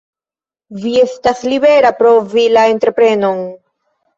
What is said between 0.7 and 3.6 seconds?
Vi estas libera, provi la entreprenon.